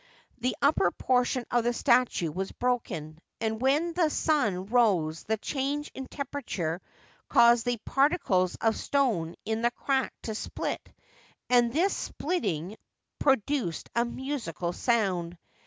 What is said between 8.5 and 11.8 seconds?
of stone in the crack to split, and